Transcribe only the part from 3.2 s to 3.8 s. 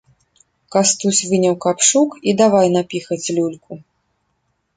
люльку.